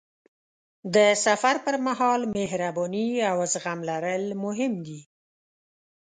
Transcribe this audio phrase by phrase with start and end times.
[0.95, 5.01] د سفر پر مهال مهرباني او زغم لرل مهم دي.